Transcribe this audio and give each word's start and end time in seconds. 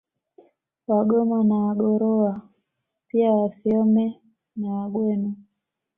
Wagoma 0.87 1.43
na 1.43 1.55
Wagorowa 1.65 2.49
pia 3.07 3.31
Wafiome 3.33 4.21
na 4.55 4.73
Wagweno 4.73 5.35